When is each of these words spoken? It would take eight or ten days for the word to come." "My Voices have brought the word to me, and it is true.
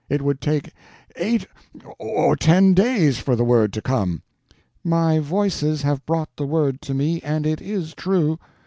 It 0.09 0.23
would 0.23 0.41
take 0.41 0.73
eight 1.15 1.45
or 1.99 2.35
ten 2.35 2.73
days 2.73 3.19
for 3.19 3.35
the 3.35 3.43
word 3.45 3.71
to 3.73 3.83
come." 3.83 4.23
"My 4.83 5.19
Voices 5.19 5.83
have 5.83 6.03
brought 6.07 6.37
the 6.37 6.47
word 6.47 6.81
to 6.81 6.95
me, 6.95 7.21
and 7.21 7.45
it 7.45 7.61
is 7.61 7.93
true. 7.93 8.39